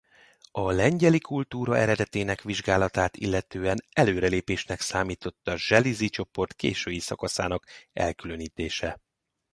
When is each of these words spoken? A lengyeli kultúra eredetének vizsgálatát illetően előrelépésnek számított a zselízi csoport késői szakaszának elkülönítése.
A 0.51 0.71
lengyeli 0.71 1.19
kultúra 1.19 1.77
eredetének 1.77 2.41
vizsgálatát 2.41 3.17
illetően 3.17 3.83
előrelépésnek 3.93 4.81
számított 4.81 5.47
a 5.47 5.57
zselízi 5.57 6.09
csoport 6.09 6.53
késői 6.53 6.99
szakaszának 6.99 7.65
elkülönítése. 7.93 9.01